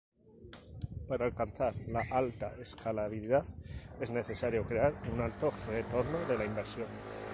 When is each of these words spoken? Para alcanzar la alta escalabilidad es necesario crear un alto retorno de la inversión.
Para 1.07 1.25
alcanzar 1.27 1.75
la 1.85 2.01
alta 2.09 2.51
escalabilidad 2.59 3.45
es 3.99 4.09
necesario 4.09 4.65
crear 4.65 4.95
un 5.13 5.21
alto 5.21 5.51
retorno 5.67 6.17
de 6.27 6.39
la 6.39 6.45
inversión. 6.45 6.87